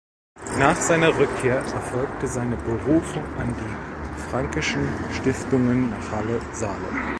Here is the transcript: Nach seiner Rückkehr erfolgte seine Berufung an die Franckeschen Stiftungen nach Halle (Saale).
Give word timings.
Nach 0.57 0.75
seiner 0.77 1.15
Rückkehr 1.19 1.57
erfolgte 1.57 2.25
seine 2.27 2.55
Berufung 2.57 3.23
an 3.37 3.53
die 3.55 4.21
Franckeschen 4.31 4.89
Stiftungen 5.13 5.91
nach 5.91 6.11
Halle 6.13 6.41
(Saale). 6.53 7.07